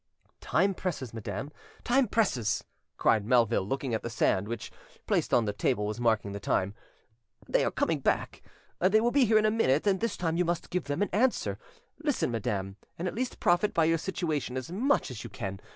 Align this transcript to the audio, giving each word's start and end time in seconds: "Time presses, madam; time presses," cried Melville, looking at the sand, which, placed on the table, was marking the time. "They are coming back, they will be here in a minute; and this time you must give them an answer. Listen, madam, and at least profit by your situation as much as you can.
"Time 0.39 0.73
presses, 0.73 1.13
madam; 1.13 1.51
time 1.83 2.07
presses," 2.07 2.63
cried 2.97 3.23
Melville, 3.23 3.61
looking 3.67 3.93
at 3.93 4.01
the 4.01 4.09
sand, 4.09 4.47
which, 4.47 4.71
placed 5.05 5.31
on 5.31 5.45
the 5.45 5.53
table, 5.53 5.85
was 5.85 6.01
marking 6.01 6.31
the 6.31 6.39
time. 6.39 6.73
"They 7.47 7.63
are 7.63 7.69
coming 7.69 7.99
back, 7.99 8.41
they 8.79 8.99
will 8.99 9.11
be 9.11 9.25
here 9.25 9.37
in 9.37 9.45
a 9.45 9.51
minute; 9.51 9.85
and 9.85 9.99
this 9.99 10.17
time 10.17 10.37
you 10.37 10.43
must 10.43 10.71
give 10.71 10.85
them 10.85 11.03
an 11.03 11.09
answer. 11.13 11.59
Listen, 12.03 12.31
madam, 12.31 12.77
and 12.97 13.07
at 13.07 13.13
least 13.13 13.39
profit 13.39 13.75
by 13.75 13.85
your 13.85 13.99
situation 13.99 14.57
as 14.57 14.71
much 14.71 15.11
as 15.11 15.23
you 15.23 15.29
can. 15.29 15.59